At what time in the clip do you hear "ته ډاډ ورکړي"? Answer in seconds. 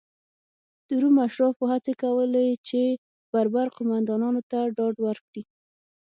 4.51-5.43